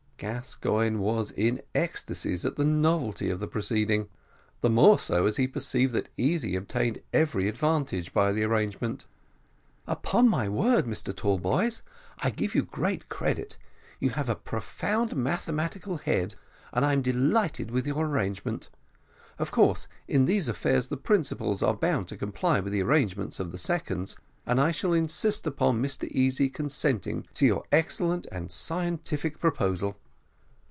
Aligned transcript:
Gascoigne 0.23 0.97
was 0.99 1.31
in 1.31 1.63
ecstasies 1.73 2.45
at 2.45 2.55
the 2.55 2.63
novelty 2.63 3.31
of 3.31 3.39
the 3.39 3.47
proceeding, 3.47 4.07
the 4.59 4.69
more 4.69 4.99
so 4.99 5.25
as 5.25 5.37
he 5.37 5.47
perceived 5.47 5.93
that 5.93 6.09
Easy 6.15 6.55
obtained 6.55 7.01
every 7.11 7.47
advantage 7.49 8.13
by 8.13 8.31
the 8.31 8.43
arrangement. 8.43 9.07
"Upon 9.87 10.29
my 10.29 10.47
word, 10.47 10.85
Mr 10.85 11.11
Tallboys, 11.11 11.81
I 12.19 12.29
give 12.29 12.53
you 12.53 12.61
great 12.61 13.09
credit; 13.09 13.57
you 13.99 14.11
have 14.11 14.29
a 14.29 14.35
profound 14.35 15.15
mathematical 15.15 15.97
head, 15.97 16.35
and 16.71 16.85
I 16.85 16.93
am 16.93 17.01
delighted 17.01 17.71
with 17.71 17.87
your 17.87 18.05
arrangement. 18.05 18.69
Of 19.39 19.49
course, 19.49 19.87
in 20.07 20.25
these 20.25 20.47
affairs, 20.47 20.89
the 20.89 20.97
principals 20.97 21.63
are 21.63 21.73
bound 21.73 22.07
to 22.09 22.15
comply 22.15 22.59
with 22.59 22.73
the 22.73 22.83
arrangements 22.83 23.39
of 23.39 23.51
the 23.51 23.57
seconds, 23.57 24.17
and 24.45 24.61
I 24.61 24.69
shall 24.69 24.93
insist 24.93 25.47
upon 25.47 25.81
Mr 25.81 26.07
Easy 26.11 26.47
consenting 26.47 27.25
to 27.33 27.45
your 27.47 27.63
excellent 27.71 28.27
and 28.31 28.51
scientific 28.51 29.39
proposal." 29.39 29.97